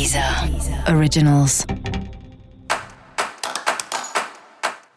[0.00, 0.24] Deezer
[0.96, 1.66] Originals.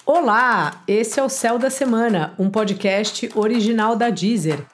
[0.05, 4.65] Olá, esse é o Céu da Semana, um podcast original da Deezer.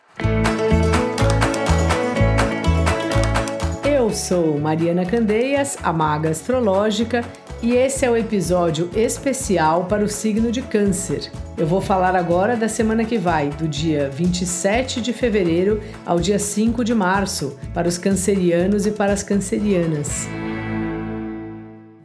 [3.83, 7.25] Eu sou Mariana Candeias, a maga astrológica,
[7.63, 11.31] e esse é o episódio especial para o signo de Câncer.
[11.59, 16.39] Eu vou falar agora da semana que vai, do dia 27 de fevereiro ao dia
[16.39, 20.25] 5 de março, para os cancerianos e para as cancerianas.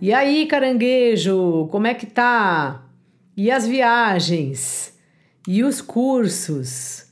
[0.00, 2.84] E aí, caranguejo, como é que tá?
[3.36, 4.98] E as viagens?
[5.46, 7.06] E os cursos?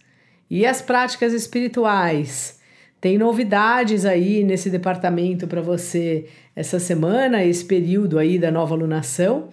[0.51, 2.59] E as práticas espirituais?
[3.01, 9.51] Tem novidades aí nesse departamento para você essa semana, esse período aí da nova lunação,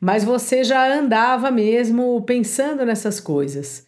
[0.00, 3.84] mas você já andava mesmo pensando nessas coisas.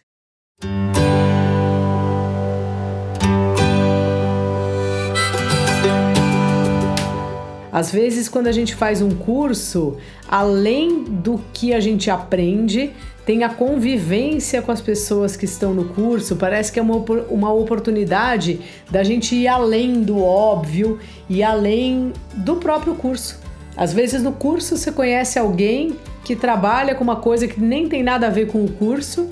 [7.71, 9.97] Às vezes, quando a gente faz um curso,
[10.29, 12.91] além do que a gente aprende,
[13.25, 16.35] tem a convivência com as pessoas que estão no curso.
[16.35, 16.97] Parece que é uma,
[17.31, 23.42] uma oportunidade da gente ir além do óbvio e além do próprio curso.
[23.75, 28.03] Às vezes, no curso, você conhece alguém que trabalha com uma coisa que nem tem
[28.03, 29.29] nada a ver com o curso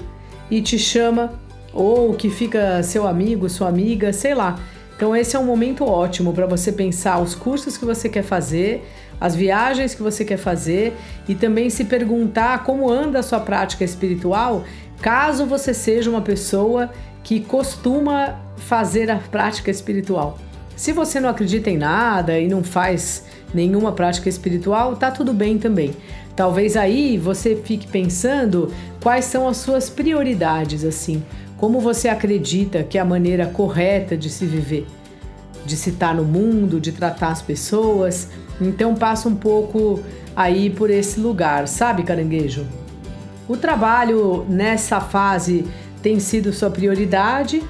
[0.50, 1.34] e te chama,
[1.74, 4.60] ou que fica seu amigo, sua amiga, sei lá
[5.02, 8.88] então esse é um momento ótimo para você pensar os cursos que você quer fazer,
[9.20, 10.94] as viagens que você quer fazer
[11.28, 14.64] e também se perguntar como anda a sua prática espiritual,
[15.02, 16.92] caso você seja uma pessoa
[17.24, 20.38] que costuma fazer a prática espiritual.
[20.82, 25.60] Se você não acredita em nada e não faz nenhuma prática espiritual, tá tudo bem
[25.60, 25.96] também.
[26.36, 31.24] Talvez aí você fique pensando quais são as suas prioridades assim.
[31.56, 34.88] Como você acredita que é a maneira correta de se viver,
[35.68, 38.30] de se estar no mundo, de tratar as pessoas?
[38.60, 40.00] Então passa um pouco
[40.36, 42.66] aí por esse lugar, sabe, caranguejo?
[43.48, 45.64] O trabalho nessa fase
[46.02, 47.62] tem sido sua prioridade,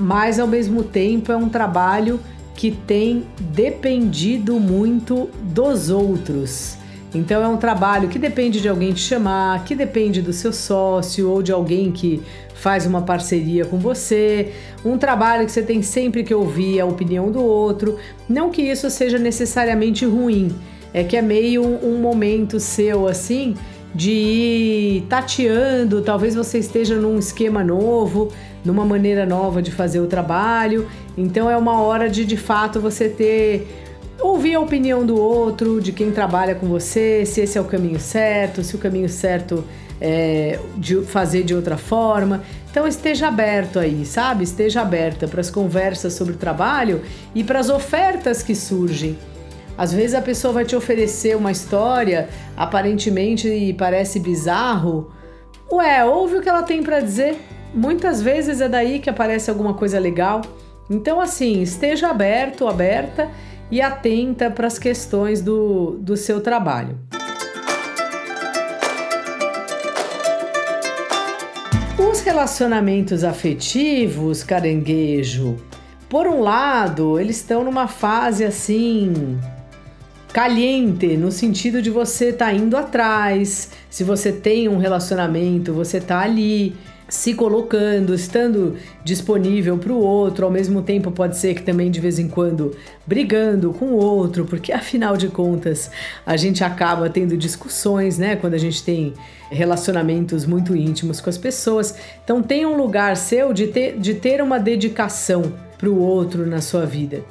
[0.00, 2.18] mas ao mesmo tempo é um trabalho
[2.56, 6.78] que tem dependido muito dos outros.
[7.14, 11.30] Então é um trabalho que depende de alguém te chamar, que depende do seu sócio
[11.30, 12.22] ou de alguém que
[12.54, 14.52] faz uma parceria com você,
[14.84, 17.98] um trabalho que você tem sempre que ouvir a opinião do outro.
[18.28, 20.54] Não que isso seja necessariamente ruim,
[20.92, 23.54] é que é meio um momento seu assim
[23.94, 28.30] de ir tateando, talvez você esteja num esquema novo,
[28.66, 30.86] numa maneira nova de fazer o trabalho.
[31.16, 33.66] Então é uma hora de de fato você ter
[34.20, 38.00] ouvir a opinião do outro, de quem trabalha com você, se esse é o caminho
[38.00, 39.64] certo, se o caminho certo
[40.00, 42.42] é de fazer de outra forma.
[42.70, 44.44] Então esteja aberto aí, sabe?
[44.44, 47.02] Esteja aberta para as conversas sobre o trabalho
[47.34, 49.16] e para as ofertas que surgem.
[49.78, 55.10] Às vezes a pessoa vai te oferecer uma história, aparentemente parece bizarro.
[55.70, 57.38] Ué, ouve o que ela tem para dizer.
[57.76, 60.40] Muitas vezes é daí que aparece alguma coisa legal.
[60.88, 63.28] Então, assim, esteja aberto, aberta
[63.70, 66.98] e atenta para as questões do, do seu trabalho.
[71.98, 75.56] Os relacionamentos afetivos, caranguejo,
[76.08, 79.38] por um lado, eles estão numa fase assim
[80.32, 83.70] caliente, no sentido de você estar tá indo atrás.
[83.90, 86.74] Se você tem um relacionamento, você tá ali
[87.08, 92.00] se colocando, estando disponível para o outro, ao mesmo tempo pode ser que também de
[92.00, 95.90] vez em quando brigando com o outro, porque afinal de contas
[96.24, 99.14] a gente acaba tendo discussões, né, quando a gente tem
[99.50, 101.94] relacionamentos muito íntimos com as pessoas.
[102.24, 106.60] Então tem um lugar seu de ter, de ter uma dedicação para o outro na
[106.60, 107.22] sua vida.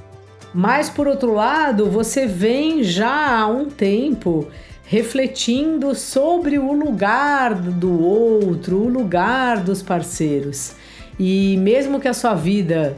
[0.53, 4.47] Mas por outro lado, você vem já há um tempo
[4.85, 10.73] refletindo sobre o lugar do outro, o lugar dos parceiros.
[11.19, 12.95] E mesmo que a sua vida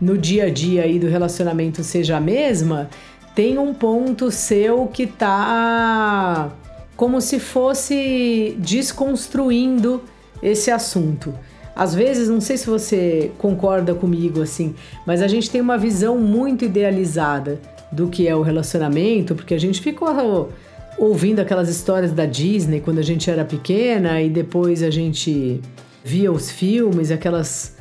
[0.00, 2.88] no dia a dia aí do relacionamento seja a mesma,
[3.34, 6.50] tem um ponto seu que tá
[6.96, 10.02] como se fosse desconstruindo
[10.42, 11.34] esse assunto.
[11.74, 14.74] Às vezes, não sei se você concorda comigo assim,
[15.04, 17.60] mas a gente tem uma visão muito idealizada
[17.92, 20.50] do que é o relacionamento, porque a gente ficou
[20.98, 25.60] ouvindo aquelas histórias da Disney quando a gente era pequena e depois a gente
[26.04, 27.76] via os filmes, aquelas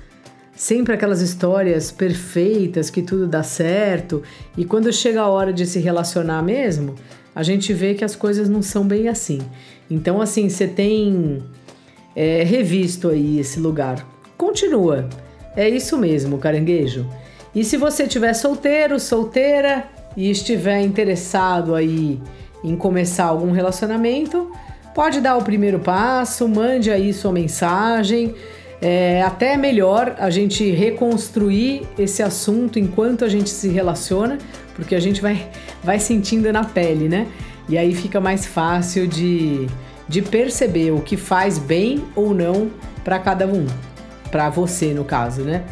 [0.56, 4.24] sempre aquelas histórias perfeitas que tudo dá certo
[4.58, 6.96] e quando chega a hora de se relacionar mesmo,
[7.34, 9.40] a gente vê que as coisas não são bem assim.
[9.90, 11.44] Então assim, você tem
[12.16, 14.08] é, revisto aí esse lugar.
[14.38, 15.10] Continua.
[15.56, 17.06] É isso mesmo, caranguejo.
[17.54, 22.20] E se você tiver solteiro, solteira, e estiver interessado aí
[22.66, 24.52] em começar algum relacionamento,
[24.94, 28.34] pode dar o primeiro passo, mande aí sua mensagem.
[28.82, 34.38] É até melhor a gente reconstruir esse assunto enquanto a gente se relaciona,
[34.76, 35.50] porque a gente vai,
[35.84, 37.28] vai sentindo na pele, né?
[37.70, 39.68] E aí fica mais fácil de,
[40.08, 42.70] de perceber o que faz bem ou não
[43.04, 43.66] para cada um,
[44.30, 45.64] para você no caso, né?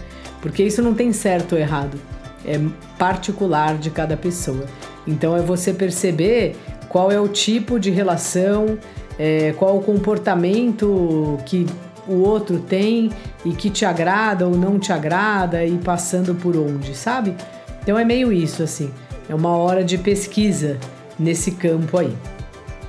[0.42, 1.98] Porque isso não tem certo ou errado,
[2.46, 2.60] é
[2.98, 4.66] particular de cada pessoa.
[5.06, 6.56] Então é você perceber
[6.94, 8.78] qual é o tipo de relação,
[9.18, 11.66] é, qual o comportamento que
[12.08, 13.10] o outro tem
[13.44, 17.36] e que te agrada ou não te agrada e passando por onde, sabe?
[17.82, 18.92] Então é meio isso assim.
[19.28, 20.78] É uma hora de pesquisa
[21.18, 22.16] nesse campo aí.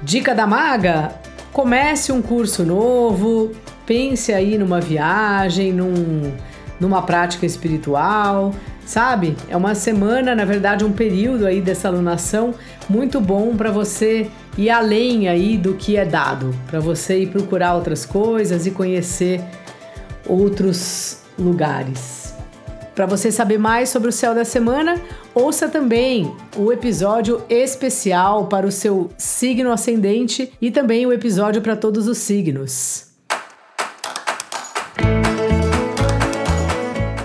[0.03, 1.13] Dica da maga:
[1.51, 3.53] comece um curso novo,
[3.87, 6.31] pense aí numa viagem, num,
[6.79, 8.53] numa prática espiritual,
[8.87, 9.37] sabe?
[9.49, 12.55] É uma semana, na verdade, um período aí dessa alunação
[12.89, 17.75] muito bom para você ir além aí do que é dado, para você ir procurar
[17.75, 19.41] outras coisas e conhecer
[20.27, 22.35] outros lugares.
[22.95, 25.01] Para você saber mais sobre o céu da semana,
[25.35, 31.75] ouça também o episódio especial para o seu signo ascendente e também o episódio para
[31.75, 33.14] todos os signos.